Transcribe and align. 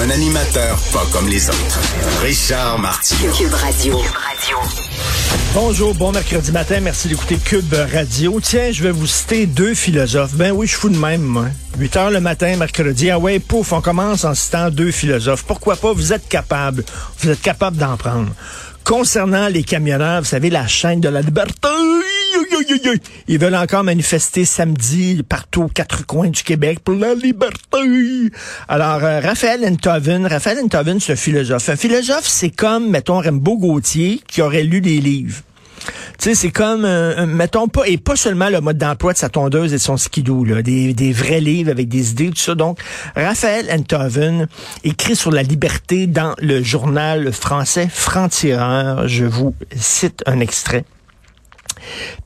Un 0.00 0.10
animateur 0.10 0.78
pas 0.92 1.06
comme 1.12 1.28
les 1.28 1.48
autres. 1.48 1.80
Richard 2.22 2.78
Martineau. 2.78 3.32
Cube 3.32 3.52
Radio. 3.52 4.00
Bonjour, 5.54 5.94
bon 5.94 6.12
mercredi 6.12 6.50
matin, 6.50 6.80
merci 6.80 7.08
d'écouter 7.08 7.36
Cube 7.36 7.74
Radio. 7.92 8.40
Tiens, 8.42 8.72
je 8.72 8.82
vais 8.82 8.90
vous 8.90 9.06
citer 9.06 9.46
deux 9.46 9.74
philosophes. 9.74 10.34
Ben 10.34 10.52
oui, 10.52 10.66
je 10.66 10.76
fous 10.76 10.88
de 10.88 10.96
même, 10.96 11.20
moi. 11.22 11.46
8 11.78 11.96
heures 11.96 12.10
le 12.10 12.20
matin, 12.20 12.56
mercredi. 12.56 13.10
Ah 13.10 13.18
ouais, 13.18 13.38
pouf, 13.38 13.72
on 13.72 13.80
commence 13.80 14.24
en 14.24 14.34
citant 14.34 14.70
deux 14.70 14.90
philosophes. 14.90 15.44
Pourquoi 15.44 15.76
pas? 15.76 15.92
Vous 15.92 16.12
êtes 16.12 16.26
capable. 16.28 16.84
Vous 17.18 17.28
êtes 17.28 17.42
capable 17.42 17.76
d'en 17.76 17.96
prendre. 17.96 18.30
Concernant 18.84 19.48
les 19.48 19.62
camionneurs, 19.62 20.22
vous 20.22 20.28
savez, 20.28 20.50
la 20.50 20.66
chaîne 20.66 21.00
de 21.00 21.08
la 21.08 21.20
liberté, 21.20 21.68
ils 23.28 23.38
veulent 23.38 23.54
encore 23.54 23.84
manifester 23.84 24.44
samedi 24.44 25.22
partout 25.28 25.62
aux 25.62 25.68
quatre 25.68 26.06
coins 26.06 26.28
du 26.28 26.42
Québec 26.42 26.80
pour 26.84 26.94
la 26.94 27.14
liberté. 27.14 28.30
Alors, 28.68 29.02
euh, 29.04 29.20
Raphaël 29.20 29.64
Enthoven, 29.64 30.26
Raphaël 30.26 30.58
Enthoven, 30.64 31.00
c'est 31.00 31.12
un 31.12 31.16
philosophe. 31.16 31.68
Un 31.68 31.76
philosophe, 31.76 32.26
c'est 32.26 32.50
comme, 32.50 32.90
mettons, 32.90 33.18
Rimbaud 33.18 33.58
Gauthier, 33.58 34.20
qui 34.26 34.42
aurait 34.42 34.64
lu 34.64 34.80
des 34.80 35.00
livres. 35.00 35.42
Tu 36.18 36.28
sais, 36.28 36.34
c'est 36.36 36.50
comme, 36.50 36.84
euh, 36.84 37.26
mettons 37.26 37.66
pas, 37.66 37.88
et 37.88 37.98
pas 37.98 38.14
seulement 38.14 38.48
le 38.48 38.60
mode 38.60 38.78
d'emploi 38.78 39.12
de 39.12 39.18
sa 39.18 39.28
tondeuse 39.28 39.72
et 39.72 39.78
son 39.78 39.96
skidoo, 39.96 40.44
là, 40.44 40.62
des, 40.62 40.94
des 40.94 41.12
vrais 41.12 41.40
livres 41.40 41.70
avec 41.70 41.88
des 41.88 42.12
idées, 42.12 42.30
tout 42.30 42.36
ça. 42.36 42.54
Donc, 42.54 42.78
Raphaël 43.16 43.66
Enthoven 43.72 44.46
écrit 44.84 45.16
sur 45.16 45.32
la 45.32 45.42
liberté 45.42 46.06
dans 46.06 46.34
le 46.38 46.62
journal 46.62 47.32
français 47.32 47.88
Franc-Tireur. 47.92 49.08
Je 49.08 49.24
vous 49.24 49.54
cite 49.76 50.22
un 50.26 50.38
extrait. 50.38 50.84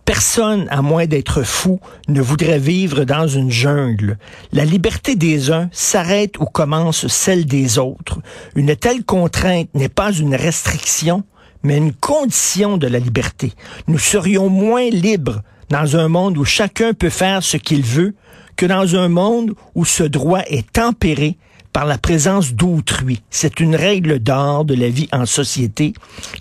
Personne, 0.04 0.66
à 0.70 0.82
moins 0.82 1.06
d'être 1.06 1.42
fou, 1.42 1.80
ne 2.08 2.20
voudrait 2.20 2.58
vivre 2.58 3.04
dans 3.04 3.26
une 3.26 3.50
jungle. 3.50 4.18
La 4.52 4.64
liberté 4.64 5.16
des 5.16 5.50
uns 5.50 5.68
s'arrête 5.72 6.38
où 6.38 6.44
commence 6.44 7.06
celle 7.08 7.46
des 7.46 7.78
autres. 7.78 8.20
Une 8.54 8.76
telle 8.76 9.04
contrainte 9.04 9.68
n'est 9.74 9.88
pas 9.88 10.12
une 10.12 10.34
restriction, 10.34 11.24
mais 11.62 11.76
une 11.78 11.92
condition 11.92 12.76
de 12.76 12.86
la 12.86 12.98
liberté. 12.98 13.52
Nous 13.88 13.98
serions 13.98 14.48
moins 14.48 14.88
libres 14.88 15.42
dans 15.70 15.96
un 15.96 16.08
monde 16.08 16.38
où 16.38 16.44
chacun 16.44 16.94
peut 16.94 17.10
faire 17.10 17.42
ce 17.42 17.56
qu'il 17.56 17.82
veut 17.82 18.14
que 18.56 18.66
dans 18.66 18.96
un 18.96 19.08
monde 19.08 19.54
où 19.74 19.84
ce 19.84 20.02
droit 20.02 20.42
est 20.46 20.70
tempéré 20.72 21.36
par 21.76 21.84
la 21.84 21.98
présence 21.98 22.54
d'autrui. 22.54 23.20
C'est 23.28 23.60
une 23.60 23.76
règle 23.76 24.18
d'or 24.18 24.64
de 24.64 24.72
la 24.72 24.88
vie 24.88 25.10
en 25.12 25.26
société 25.26 25.92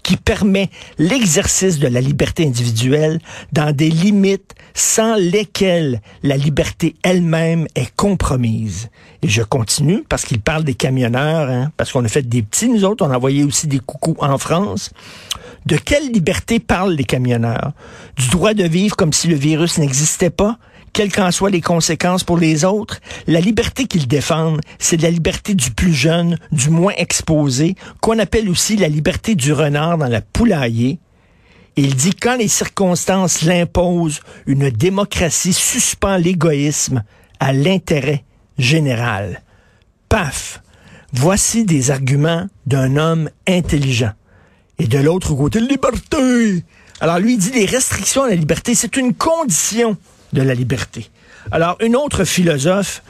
qui 0.02 0.16
permet 0.16 0.69
l'exercice 0.97 1.78
de 1.78 1.89
la 1.89 2.00
liberté 2.00 2.47
individuelle 2.47 3.19
dans 3.52 3.75
des 3.75 3.89
limites 3.89 4.56
sans 4.73 5.16
lesquelles 5.16 6.00
la 6.23 6.38
liberté 6.38 6.95
elle-même 7.03 7.67
est 7.75 7.94
compromise. 7.97 8.88
Et 9.23 9.28
je 9.28 9.41
continue 9.41 10.06
parce 10.08 10.23
qu'il 10.23 10.39
parle 10.39 10.63
des 10.63 10.73
camionneurs, 10.73 11.50
hein, 11.50 11.69
parce 11.75 11.91
qu'on 11.91 12.06
a 12.06 12.08
fait 12.08 12.25
des 12.25 12.41
petits, 12.41 12.69
nous 12.69 12.86
autres, 12.86 13.06
on 13.06 13.11
a 13.11 13.17
envoyé 13.17 13.44
aussi 13.44 13.67
des 13.67 13.80
coucous 13.80 14.16
en 14.19 14.38
France. 14.38 14.91
De 15.66 15.75
quelle 15.75 16.13
liberté 16.13 16.61
parlent 16.61 16.94
les 16.94 17.03
camionneurs? 17.03 17.73
Du 18.17 18.30
droit 18.30 18.53
de 18.53 18.63
vivre 18.63 18.95
comme 18.95 19.11
si 19.11 19.28
le 19.28 19.36
virus 19.36 19.80
n'existait 19.80 20.29
pas? 20.29 20.57
Quelles 20.95 21.11
qu'en 21.11 21.29
soient 21.29 21.50
les 21.50 21.59
conséquences 21.59 22.23
pour 22.23 22.38
les 22.38 22.63
autres, 22.63 23.01
la 23.28 23.41
liberté 23.41 23.85
qu'ils 23.85 24.07
défendent, 24.07 24.61
c'est 24.79 25.01
la 25.01 25.11
liberté 25.11 25.53
du 25.53 25.72
plus 25.72 25.94
jeune, 25.94 26.38
du 26.53 26.69
moins 26.69 26.94
exposé, 26.95 27.75
qu'on 28.00 28.17
appelle 28.17 28.50
aussi 28.50 28.78
la 28.78 28.88
liberté 28.88 29.35
du 29.35 29.51
renard 29.51 29.97
dans 29.97 30.07
la 30.07 30.22
poulailler. 30.22 31.00
Il 31.75 31.95
dit 31.95 32.13
quand 32.16 32.38
les 32.38 32.47
circonstances 32.47 33.41
l'imposent, 33.41 34.22
une 34.45 34.69
démocratie 34.69 35.51
suspend 35.51 36.16
l'égoïsme 36.16 37.03
à 37.41 37.51
l'intérêt 37.51 38.23
général. 38.57 39.41
Paf! 40.07 40.61
Voici 41.11 41.66
des 41.66 41.91
arguments 41.91 42.47
d'un 42.67 42.95
homme 42.95 43.29
intelligent. 43.50 44.13
Et 44.79 44.88
de 44.88 45.00
l'autre 45.00 45.35
côté, 45.35 45.59
liberté. 45.59 46.63
Alors 47.01 47.19
lui 47.19 47.35
dit 47.35 47.51
les 47.51 47.66
restrictions 47.66 48.23
à 48.23 48.29
la 48.29 48.35
liberté, 48.35 48.75
c'est 48.75 48.95
une 48.95 49.13
condition 49.13 49.97
de 50.35 50.41
la 50.44 50.53
liberté. 50.53 51.09
Alors, 51.51 51.78
une 51.81 51.96
autre 51.96 52.25
philosophe, 52.25 53.01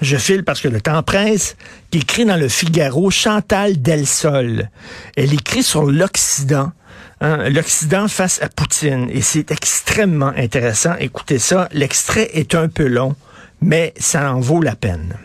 je 0.00 0.16
file 0.16 0.44
parce 0.44 0.60
que 0.60 0.68
le 0.68 0.80
temps 0.80 1.02
presse, 1.02 1.56
qui 1.90 1.98
écrit 1.98 2.24
dans 2.24 2.36
le 2.36 2.48
Figaro, 2.48 3.10
Chantal 3.10 3.80
Delsol. 3.80 4.68
Elle 5.16 5.32
écrit 5.32 5.62
sur 5.62 5.84
l'Occident, 5.84 6.72
hein, 7.20 7.48
l'Occident 7.48 8.06
face 8.06 8.40
à 8.42 8.48
Poutine. 8.48 9.08
Et 9.10 9.22
c'est 9.22 9.50
extrêmement 9.50 10.32
intéressant. 10.36 10.94
Écoutez 11.00 11.38
ça, 11.38 11.68
l'extrait 11.72 12.30
est 12.34 12.54
un 12.54 12.68
peu 12.68 12.86
long, 12.86 13.16
mais 13.60 13.94
ça 13.96 14.32
en 14.32 14.40
vaut 14.40 14.62
la 14.62 14.76
peine. 14.76 15.16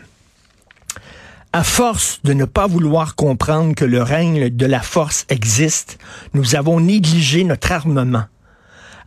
À 1.52 1.64
force 1.64 2.20
de 2.22 2.32
ne 2.32 2.44
pas 2.44 2.68
vouloir 2.68 3.16
comprendre 3.16 3.74
que 3.74 3.84
le 3.84 4.02
règne 4.02 4.50
de 4.50 4.66
la 4.66 4.80
force 4.80 5.26
existe, 5.28 5.98
nous 6.32 6.54
avons 6.54 6.78
négligé 6.78 7.42
notre 7.42 7.72
armement 7.72 8.26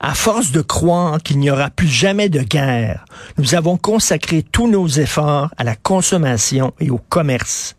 à 0.03 0.13
force 0.15 0.51
de 0.51 0.61
croire 0.61 1.23
qu'il 1.23 1.39
n'y 1.39 1.49
aura 1.49 1.69
plus 1.69 1.87
jamais 1.87 2.27
de 2.27 2.41
guerre, 2.41 3.05
nous 3.37 3.55
avons 3.55 3.77
consacré 3.77 4.43
tous 4.43 4.67
nos 4.67 4.85
efforts 4.85 5.49
à 5.55 5.63
la 5.63 5.77
consommation 5.77 6.73
et 6.81 6.89
au 6.89 6.97
commerce. 6.97 7.77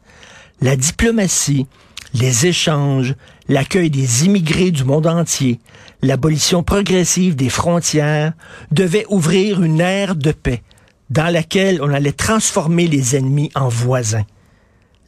La 0.62 0.74
diplomatie, 0.74 1.66
les 2.14 2.46
échanges, 2.46 3.14
l'accueil 3.46 3.90
des 3.90 4.24
immigrés 4.24 4.70
du 4.70 4.84
monde 4.84 5.06
entier, 5.06 5.60
l'abolition 6.00 6.62
progressive 6.62 7.36
des 7.36 7.50
frontières 7.50 8.32
devaient 8.72 9.06
ouvrir 9.10 9.62
une 9.62 9.82
ère 9.82 10.16
de 10.16 10.32
paix 10.32 10.62
dans 11.10 11.30
laquelle 11.30 11.82
on 11.82 11.92
allait 11.92 12.12
transformer 12.12 12.86
les 12.86 13.16
ennemis 13.16 13.50
en 13.54 13.68
voisins. 13.68 14.24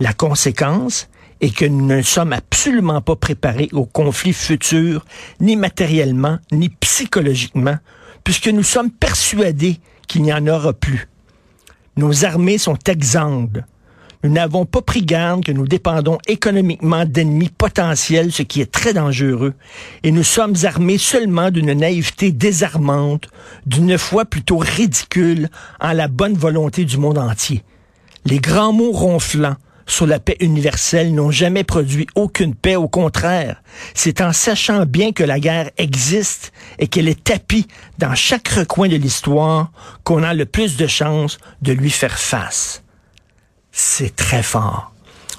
La 0.01 0.13
conséquence, 0.13 1.09
et 1.41 1.51
que 1.51 1.65
nous 1.65 1.87
ne 1.87 2.03
sommes 2.03 2.33
absolument 2.33 3.01
pas 3.01 3.17
préparés 3.17 3.69
aux 3.73 3.85
conflits 3.85 4.33
futurs, 4.33 5.05
ni 5.41 5.57
matériellement, 5.57 6.39
ni 6.53 6.69
psychologiquement, 6.69 7.77
puisque 8.25 8.49
nous 8.49 8.63
sommes 8.63 8.91
persuadés 8.91 9.79
qu'il 10.09 10.23
n'y 10.23 10.33
en 10.33 10.47
aura 10.47 10.73
plus. 10.73 11.09
Nos 11.97 12.25
armées 12.25 12.59
sont 12.59 12.79
exsangues. 12.87 13.65
Nous 14.25 14.31
n'avons 14.31 14.65
pas 14.65 14.83
pris 14.83 15.03
garde 15.03 15.45
que 15.45 15.53
nous 15.53 15.69
dépendons 15.69 16.19
économiquement 16.27 17.05
d'ennemis 17.05 17.51
potentiels, 17.51 18.33
ce 18.33 18.43
qui 18.43 18.61
est 18.61 18.71
très 18.71 18.93
dangereux, 18.93 19.55
et 20.03 20.11
nous 20.11 20.25
sommes 20.25 20.55
armés 20.65 20.99
seulement 20.99 21.51
d'une 21.51 21.73
naïveté 21.73 22.33
désarmante, 22.33 23.29
d'une 23.67 23.99
foi 23.99 24.25
plutôt 24.25 24.59
ridicule 24.59 25.49
en 25.81 25.93
la 25.93 26.09
bonne 26.09 26.35
volonté 26.35 26.85
du 26.85 26.97
monde 26.97 27.19
entier. 27.19 27.63
Les 28.25 28.39
grands 28.39 28.73
mots 28.73 28.91
ronflants, 28.91 29.57
sur 29.87 30.07
la 30.07 30.19
paix 30.19 30.37
universelle 30.41 31.15
n'ont 31.15 31.31
jamais 31.31 31.65
produit 31.65 32.07
aucune 32.15 32.55
paix. 32.55 32.77
Au 32.77 32.89
contraire, 32.89 33.63
c'est 33.95 34.21
en 34.21 34.33
sachant 34.33 34.85
bien 34.85 35.13
que 35.13 35.25
la 35.25 35.41
guerre 35.41 35.71
existe 35.79 36.53
et 36.79 36.89
qu'elle 36.89 37.09
est 37.09 37.23
tapie 37.23 37.69
dans 37.99 38.15
chaque 38.15 38.49
recoin 38.49 38.89
de 38.89 38.97
l'histoire 38.97 39.71
qu'on 40.05 40.23
a 40.23 40.35
le 40.35 40.45
plus 40.45 40.77
de 40.77 40.87
chances 40.87 41.39
de 41.63 41.73
lui 41.73 41.91
faire 41.91 42.19
face. 42.19 42.83
C'est 43.71 44.17
très 44.17 44.43
fort. 44.43 44.93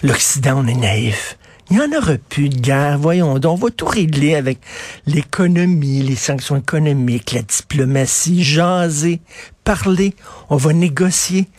L'Occident, 0.03 0.63
on 0.63 0.67
est 0.67 0.75
naïf. 0.75 1.37
Il 1.69 1.77
n'y 1.77 1.83
en 1.83 1.97
aura 1.97 2.13
plus 2.29 2.47
de 2.47 2.59
guerre, 2.59 2.97
voyons 2.97 3.39
donc. 3.39 3.57
On 3.57 3.65
va 3.65 3.71
tout 3.71 3.88
régler 3.88 4.35
avec 4.35 4.59
l'économie, 5.05 6.01
les 6.01 6.15
sanctions 6.15 6.55
économiques, 6.55 7.33
la 7.33 7.41
diplomatie, 7.41 8.41
jaser, 8.41 9.19
parler. 9.65 10.13
On 10.50 10.55
va 10.55 10.71
négocier. 10.71 11.50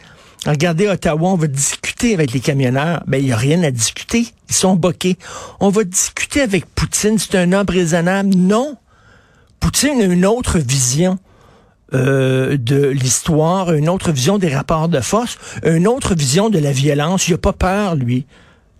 Regardez 0.46 0.88
Ottawa, 0.88 1.30
on 1.30 1.36
va 1.36 1.46
discuter 1.46 1.87
avec 2.06 2.32
les 2.32 2.40
camionneurs. 2.40 3.02
Ben, 3.06 3.18
il 3.18 3.26
n'y 3.26 3.32
a 3.32 3.36
rien 3.36 3.62
à 3.62 3.70
discuter. 3.70 4.26
Ils 4.48 4.54
sont 4.54 4.74
boqués. 4.74 5.18
On 5.60 5.68
va 5.68 5.84
discuter 5.84 6.40
avec 6.40 6.66
Poutine. 6.66 7.18
C'est 7.18 7.36
un 7.36 7.52
homme 7.52 7.66
raisonnable. 7.68 8.30
Non. 8.34 8.76
Poutine 9.60 10.00
a 10.00 10.04
une 10.04 10.26
autre 10.26 10.58
vision. 10.58 11.18
Euh, 11.94 12.58
de 12.58 12.88
l'histoire, 12.88 13.72
une 13.72 13.88
autre 13.88 14.12
vision 14.12 14.36
des 14.36 14.54
rapports 14.54 14.90
de 14.90 15.00
force, 15.00 15.38
une 15.64 15.88
autre 15.88 16.14
vision 16.14 16.50
de 16.50 16.58
la 16.58 16.70
violence. 16.70 17.28
Il 17.28 17.30
n'a 17.30 17.38
pas 17.38 17.54
peur, 17.54 17.94
lui, 17.94 18.26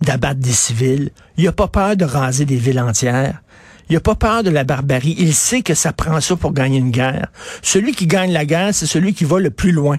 d'abattre 0.01 0.39
des 0.39 0.51
civils. 0.51 1.09
Il 1.35 1.45
n'a 1.45 1.51
pas 1.51 1.67
peur 1.67 1.97
de 1.97 2.05
raser 2.05 2.45
des 2.45 2.57
villes 2.57 2.79
entières. 2.79 3.41
Il 3.89 3.95
n'a 3.95 3.99
pas 3.99 4.13
peur 4.13 4.43
de 4.43 4.51
la 4.51 4.63
barbarie. 4.63 5.15
Il 5.17 5.33
sait 5.33 5.63
que 5.63 5.73
ça 5.73 5.91
prend 5.91 6.21
ça 6.21 6.35
pour 6.35 6.53
gagner 6.53 6.77
une 6.77 6.91
guerre. 6.91 7.29
Celui 7.63 7.93
qui 7.93 8.05
gagne 8.05 8.31
la 8.31 8.45
guerre, 8.45 8.75
c'est 8.75 8.85
celui 8.85 9.15
qui 9.15 9.23
va 9.23 9.39
le 9.39 9.49
plus 9.49 9.71
loin. 9.71 9.97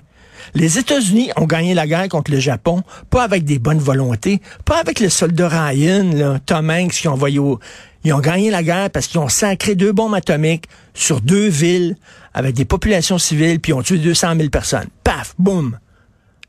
Les 0.55 0.79
États-Unis 0.79 1.31
ont 1.37 1.47
gagné 1.47 1.75
la 1.75 1.87
guerre 1.87 2.09
contre 2.09 2.31
le 2.31 2.41
Japon, 2.41 2.83
pas 3.11 3.23
avec 3.23 3.45
des 3.45 3.59
bonnes 3.59 3.79
volontés, 3.79 4.41
pas 4.65 4.79
avec 4.79 5.01
le 5.01 5.09
soldat 5.09 5.49
Ryan, 5.49 6.11
là, 6.15 6.39
Tom 6.45 6.71
Hanks, 6.71 6.93
qui 6.93 7.09
ont 7.09 7.13
envoyé 7.13 7.39
au... 7.39 7.59
Ils 8.03 8.15
ont 8.15 8.21
gagné 8.21 8.51
la 8.51 8.63
guerre 8.63 8.91
parce 8.91 9.07
qu'ils 9.07 9.21
ont 9.21 9.29
sacré 9.29 9.75
deux 9.75 9.93
bombes 9.93 10.15
atomiques 10.15 10.65
sur 10.95 11.21
deux 11.21 11.49
villes 11.49 11.97
avec 12.33 12.55
des 12.55 12.65
populations 12.65 13.19
civiles, 13.19 13.61
puis 13.61 13.73
ils 13.73 13.75
ont 13.75 13.83
tué 13.83 13.99
200 13.99 14.37
000 14.37 14.49
personnes. 14.49 14.89
Paf, 15.05 15.35
boum. 15.39 15.79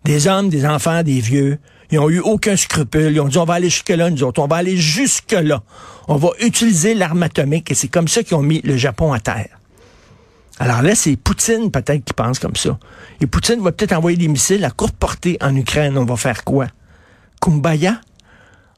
Des 0.05 0.27
hommes, 0.27 0.49
des 0.49 0.65
enfants, 0.65 1.03
des 1.03 1.19
vieux. 1.19 1.59
Ils 1.91 1.99
ont 1.99 2.09
eu 2.09 2.19
aucun 2.19 2.55
scrupule. 2.55 3.11
Ils 3.11 3.19
ont 3.19 3.27
dit, 3.27 3.37
on 3.37 3.45
va 3.45 3.55
aller 3.55 3.69
jusque-là, 3.69 4.09
nous 4.09 4.23
autres. 4.23 4.41
On 4.41 4.47
va 4.47 4.55
aller 4.57 4.77
jusque-là. 4.77 5.61
On 6.07 6.15
va 6.15 6.29
utiliser 6.39 6.93
l'arme 6.93 7.23
atomique. 7.23 7.69
Et 7.69 7.75
c'est 7.75 7.89
comme 7.89 8.07
ça 8.07 8.23
qu'ils 8.23 8.37
ont 8.37 8.41
mis 8.41 8.61
le 8.63 8.77
Japon 8.77 9.11
à 9.11 9.19
terre. 9.19 9.60
Alors 10.61 10.83
là, 10.83 10.93
c'est 10.93 11.15
Poutine 11.15 11.71
peut-être 11.71 12.05
qui 12.05 12.13
pense 12.13 12.37
comme 12.37 12.55
ça. 12.55 12.77
Et 13.19 13.25
Poutine 13.25 13.59
va 13.61 13.71
peut-être 13.71 13.93
envoyer 13.93 14.15
des 14.15 14.27
missiles 14.27 14.63
à 14.63 14.69
courte 14.69 14.95
portée 14.95 15.35
en 15.41 15.55
Ukraine. 15.55 15.97
On 15.97 16.05
va 16.05 16.15
faire 16.17 16.43
quoi? 16.43 16.67
Kumbaya? 17.41 17.99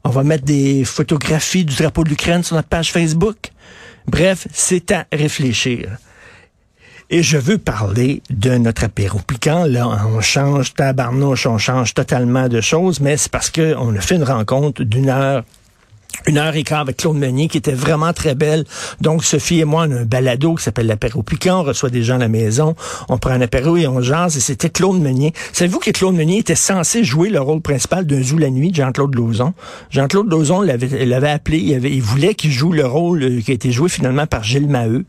On 0.02 0.08
va 0.08 0.22
mettre 0.24 0.44
des 0.44 0.86
photographies 0.86 1.66
du 1.66 1.76
drapeau 1.76 2.02
de 2.02 2.08
l'Ukraine 2.08 2.42
sur 2.42 2.56
notre 2.56 2.68
page 2.68 2.90
Facebook? 2.90 3.50
Bref, 4.06 4.48
c'est 4.50 4.92
à 4.92 5.04
réfléchir. 5.12 5.98
Et 7.10 7.22
je 7.22 7.36
veux 7.36 7.58
parler 7.58 8.22
de 8.30 8.56
notre 8.56 8.84
apéro 8.84 9.18
piquant. 9.18 9.66
Là, 9.66 9.86
on 9.86 10.22
change 10.22 10.72
tabarnouche, 10.72 11.46
on 11.46 11.58
change 11.58 11.92
totalement 11.92 12.48
de 12.48 12.62
choses, 12.62 13.00
mais 13.00 13.18
c'est 13.18 13.30
parce 13.30 13.50
qu'on 13.50 13.94
a 13.94 14.00
fait 14.00 14.14
une 14.14 14.24
rencontre 14.24 14.84
d'une 14.84 15.10
heure 15.10 15.44
une 16.26 16.38
heure 16.38 16.54
et 16.56 16.62
quart 16.62 16.80
avec 16.80 16.98
Claude 16.98 17.16
Meunier 17.16 17.48
qui 17.48 17.58
était 17.58 17.72
vraiment 17.72 18.12
très 18.12 18.34
belle. 18.34 18.64
Donc, 19.00 19.24
Sophie 19.24 19.60
et 19.60 19.64
moi, 19.64 19.86
on 19.88 19.92
a 19.92 20.00
un 20.00 20.04
balado 20.04 20.54
qui 20.54 20.64
s'appelle 20.64 20.86
l'apéro 20.86 21.22
piquant. 21.22 21.60
On 21.60 21.62
reçoit 21.64 21.90
des 21.90 22.02
gens 22.02 22.16
à 22.16 22.18
la 22.18 22.28
maison. 22.28 22.74
On 23.08 23.18
prend 23.18 23.30
un 23.30 23.40
apéro 23.40 23.76
et 23.76 23.86
on 23.86 24.00
jase. 24.00 24.36
Et 24.36 24.40
c'était 24.40 24.70
Claude 24.70 25.00
Meunier. 25.00 25.32
Savez-vous 25.52 25.78
que 25.78 25.90
Claude 25.90 26.14
Meunier 26.14 26.38
était 26.38 26.54
censé 26.54 27.04
jouer 27.04 27.30
le 27.30 27.40
rôle 27.40 27.60
principal 27.60 28.06
d'un 28.06 28.22
Zou 28.22 28.38
la 28.38 28.50
nuit 28.50 28.70
de 28.70 28.76
Jean-Claude 28.76 29.14
Lauzon? 29.14 29.54
Jean-Claude 29.90 30.30
Lauzon 30.30 30.60
l'avait 30.62 31.30
appelé. 31.30 31.58
Il, 31.58 31.74
avait, 31.74 31.90
il 31.90 32.02
voulait 32.02 32.34
qu'il 32.34 32.50
joue 32.50 32.72
le 32.72 32.86
rôle 32.86 33.22
euh, 33.22 33.40
qui 33.40 33.50
a 33.50 33.54
été 33.54 33.72
joué 33.72 33.88
finalement 33.88 34.26
par 34.26 34.42
Gilles 34.44 34.68
Maheu. 34.68 35.04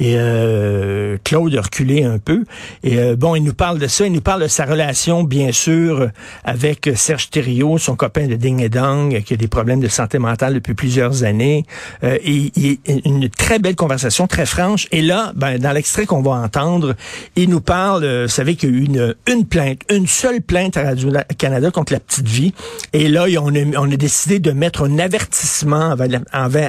Et 0.00 0.14
euh, 0.16 1.16
Claude 1.24 1.54
a 1.56 1.62
reculé 1.62 2.04
un 2.04 2.18
peu. 2.18 2.44
Et 2.82 2.98
euh, 2.98 3.16
bon, 3.16 3.34
il 3.34 3.42
nous 3.42 3.54
parle 3.54 3.78
de 3.78 3.86
ça. 3.86 4.06
Il 4.06 4.12
nous 4.12 4.20
parle 4.20 4.42
de 4.42 4.48
sa 4.48 4.64
relation, 4.64 5.24
bien 5.24 5.52
sûr, 5.52 6.08
avec 6.44 6.90
Serge 6.94 7.30
Thériault, 7.30 7.78
son 7.78 7.96
copain 7.96 8.26
de 8.26 8.34
Ding 8.34 8.62
et 8.62 8.68
Dong, 8.68 9.22
qui 9.22 9.34
a 9.34 9.36
des 9.36 9.48
problèmes 9.48 9.80
de 9.80 9.88
santé 9.88 10.18
mentale 10.18 10.47
depuis 10.54 10.74
plusieurs 10.74 11.24
années. 11.24 11.64
Euh, 12.04 12.18
et, 12.24 12.78
une 13.04 13.28
très 13.28 13.58
belle 13.58 13.76
conversation, 13.76 14.26
très 14.26 14.46
franche. 14.46 14.86
Et 14.92 15.02
là, 15.02 15.32
ben, 15.34 15.58
dans 15.58 15.72
l'extrait 15.72 16.06
qu'on 16.06 16.22
va 16.22 16.32
entendre, 16.32 16.94
il 17.36 17.48
nous 17.48 17.60
parle, 17.60 18.04
euh, 18.04 18.22
vous 18.24 18.32
savez 18.32 18.56
qu'il 18.56 18.70
y 18.70 18.72
a 18.72 18.76
eu 18.76 18.84
une, 18.84 19.14
une 19.26 19.46
plainte, 19.46 19.80
une 19.90 20.06
seule 20.06 20.40
plainte 20.40 20.76
à 20.76 20.82
Radio-Canada 20.82 21.70
contre 21.70 21.92
la 21.92 22.00
petite 22.00 22.28
vie. 22.28 22.52
Et 22.92 23.08
là, 23.08 23.26
on 23.40 23.54
a, 23.54 23.78
on 23.78 23.90
a 23.90 23.96
décidé 23.96 24.38
de 24.38 24.50
mettre 24.52 24.84
un 24.84 24.98
avertissement 24.98 25.90
avant 25.90 26.06
la, 26.06 26.20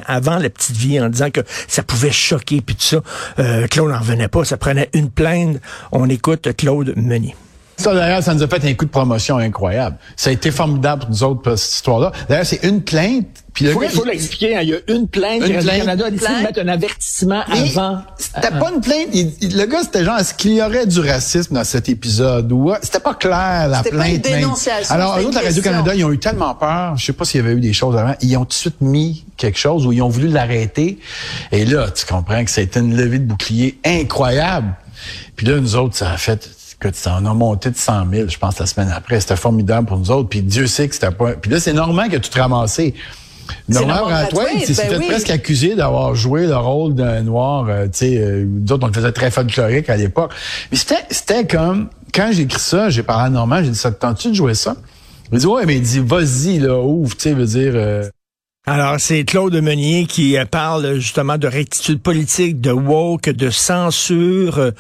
avant, 0.08 0.38
la 0.38 0.50
petite 0.50 0.76
vie 0.76 1.00
en 1.00 1.10
disant 1.10 1.30
que 1.32 1.42
ça 1.68 1.84
pouvait 1.84 2.12
choquer, 2.12 2.62
puis 2.62 2.76
tout 2.76 2.84
ça. 2.84 3.02
Euh, 3.40 3.68
Claude 3.68 3.92
n'en 3.92 4.00
revenait 4.00 4.28
pas, 4.28 4.44
ça 4.46 4.58
prenait 4.58 4.90
une 4.94 5.10
plainte. 5.10 5.60
On 5.92 6.10
écoute 6.10 6.56
Claude 6.56 6.94
Meunier. 6.96 7.36
Ça, 7.80 7.94
d'ailleurs, 7.94 8.22
ça 8.22 8.34
nous 8.34 8.44
a 8.44 8.48
fait 8.48 8.66
un 8.66 8.74
coup 8.74 8.84
de 8.84 8.90
promotion 8.90 9.38
incroyable. 9.38 9.98
Ça 10.18 10.30
a 10.30 10.34
été 10.34 10.52
formidable 10.52 11.04
pour 11.04 11.10
nous 11.12 11.24
autres, 11.24 11.42
pour 11.42 11.58
cette 11.58 11.76
histoire-là. 11.76 12.12
D'ailleurs, 12.28 12.46
c'est 12.46 12.64
une 12.64 12.82
plainte. 12.82 13.28
Puis 13.54 13.66
il 13.66 13.90
faut, 13.90 14.06
l'expliquer. 14.06 14.56
Hein, 14.56 14.62
il 14.64 14.70
y 14.70 14.74
a 14.74 14.78
une 14.90 15.08
plainte. 15.08 15.42
Une 15.48 15.60
plainte. 15.60 15.80
Canada 15.80 16.06
a 16.06 16.12
décidé 16.12 16.34
de 16.34 16.44
mettre 16.44 16.62
un 16.62 16.68
avertissement 16.68 17.42
avant. 17.50 18.02
C'était 18.18 18.52
pas 18.52 18.72
une 18.74 18.82
plainte. 18.82 19.10
le 19.14 19.66
gars, 19.66 19.84
c'était 19.84 20.04
genre, 20.04 20.18
est-ce 20.18 20.34
qu'il 20.34 20.54
y 20.54 20.62
aurait 20.62 20.86
du 20.86 21.00
racisme 21.00 21.56
dans 21.56 21.64
cet 21.64 21.90
épisode? 21.90 22.52
ou 22.52 22.74
C'était 22.82 23.00
pas 23.00 23.14
clair, 23.16 23.68
la 23.70 23.82
plainte. 23.82 23.98
Pas 23.98 24.10
une 24.10 24.18
dénonciation, 24.18 24.94
Alors, 24.94 25.20
eux 25.20 25.32
la 25.34 25.42
Radio-Canada, 25.42 25.96
ils 25.96 26.04
ont 26.04 26.12
eu 26.12 26.20
tellement 26.20 26.54
peur. 26.56 26.98
Je 26.98 27.06
sais 27.06 27.14
pas 27.14 27.24
s'il 27.24 27.42
y 27.42 27.44
avait 27.44 27.54
eu 27.54 27.62
des 27.62 27.74
choses 27.74 27.96
avant. 27.98 28.16
Ils 28.22 28.36
ont 28.38 28.42
tout 28.42 28.50
de 28.50 28.54
suite 28.54 28.82
mis 28.82 29.26
quelque 29.38 29.58
chose 29.58 29.88
où 29.88 29.94
ils 29.94 30.02
ont 30.02 30.10
voulu 30.10 30.28
l'arrêter. 30.28 31.00
Et 31.52 31.66
là, 31.66 31.90
tu 31.90 32.06
comprends 32.06 32.44
que 32.44 32.52
ça 32.52 32.62
a 32.62 32.64
été 32.66 32.80
une 32.80 32.96
levée 32.96 33.20
de 33.20 33.26
bouclier 33.26 33.80
incroyable. 33.86 34.76
Puis 35.36 35.48
là, 35.48 35.58
nous 35.60 35.76
autres, 35.76 35.96
ça 35.96 36.12
a 36.12 36.18
fait 36.18 36.50
que 36.80 36.90
ça 36.94 37.16
en 37.16 37.26
a 37.26 37.34
monté 37.34 37.70
de 37.70 37.76
100 37.76 38.10
000, 38.12 38.30
je 38.30 38.38
pense, 38.38 38.58
la 38.60 38.66
semaine 38.66 38.92
après. 38.96 39.20
C'était 39.20 39.36
formidable 39.36 39.88
pour 39.88 39.98
nous 39.98 40.12
autres. 40.12 40.30
Puis 40.30 40.42
Dieu 40.42 40.68
sait 40.68 40.88
que 40.88 40.94
c'était 40.94 41.12
pas... 41.12 41.34
Puis 41.34 41.52
là, 41.52 41.60
c'est 41.60 41.74
Normand 41.74 42.08
qui 42.08 42.16
a 42.16 42.20
tout 42.20 42.32
ramassé. 42.40 42.94
Normand 43.68 44.06
Bratoine, 44.06 44.60
c'était 44.64 44.90
ben 44.90 45.08
presque 45.08 45.30
accusé 45.30 45.76
d'avoir 45.76 46.16
joué 46.16 46.46
le 46.46 46.56
rôle 46.56 46.94
d'un 46.94 47.22
noir. 47.22 47.66
Euh, 47.68 47.86
tu 47.86 47.90
sais, 47.94 48.18
euh, 48.18 48.46
d'autres, 48.46 48.86
on 48.86 48.88
le 48.88 48.94
faisait 48.94 49.12
très 49.12 49.32
folklorique 49.32 49.90
à 49.90 49.98
l'époque. 49.98 50.32
Mais 50.72 50.78
c'était, 50.78 51.04
c'était 51.10 51.46
comme... 51.46 51.90
Quand 52.14 52.30
j'ai 52.32 52.44
écrit 52.44 52.60
ça, 52.60 52.90
j'ai 52.90 53.04
parlé 53.04 53.28
à 53.28 53.30
Normand, 53.30 53.62
j'ai 53.64 53.70
dit, 53.70 53.78
ça 53.78 53.92
te 53.92 54.00
tente-tu 54.00 54.30
de 54.30 54.34
jouer 54.34 54.56
ça? 54.56 54.76
Il 55.32 55.40
dit, 55.40 55.46
ouais, 55.46 55.66
mais 55.66 55.76
il 55.76 55.82
dit, 55.82 56.00
vas-y, 56.00 56.60
là, 56.60 56.80
ouvre, 56.80 57.16
tu 57.16 57.24
sais, 57.24 57.34
veut 57.34 57.46
dire... 57.46 57.74
Euh, 57.76 58.10
alors, 58.72 59.00
c'est 59.00 59.24
Claude 59.24 59.56
Meunier 59.56 60.06
qui 60.06 60.38
euh, 60.38 60.46
parle 60.46 61.00
justement 61.00 61.40
de 61.40 61.48
rectitude 61.48 62.00
politique, 62.00 62.62
de 62.62 62.70
woke, 62.70 63.32
de 63.32 63.50
censure, 63.50 64.74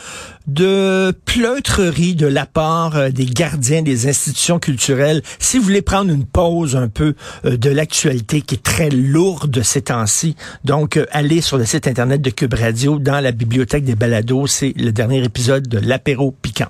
de 0.45 1.11
pleutrerie 1.25 2.13
de 2.13 2.27
la 2.27 2.45
part 2.45 2.95
euh, 2.95 3.09
des 3.09 3.25
gardiens 3.25 3.81
des 3.81 4.07
institutions 4.07 4.59
culturelles. 4.59 5.23
Si 5.39 5.57
vous 5.57 5.63
voulez 5.63 5.81
prendre 5.81 6.13
une 6.13 6.25
pause 6.25 6.75
un 6.75 6.87
peu 6.87 7.15
euh, 7.45 7.57
de 7.57 7.71
l'actualité 7.71 8.41
qui 8.41 8.55
est 8.55 8.63
très 8.63 8.91
lourde 8.91 9.63
ces 9.63 9.81
temps-ci, 9.81 10.35
donc 10.63 10.99
allez 11.11 11.41
sur 11.41 11.57
le 11.57 11.65
site 11.65 11.87
internet 11.87 12.21
de 12.21 12.29
Cube 12.29 12.53
Radio 12.53 12.99
dans 12.99 13.19
la 13.19 13.31
bibliothèque 13.31 13.85
des 13.85 13.95
balados. 13.95 14.45
C'est 14.45 14.73
le 14.77 14.91
dernier 14.91 15.23
épisode 15.23 15.67
de 15.67 15.79
l'apéro 15.79 16.31
piquant. 16.31 16.69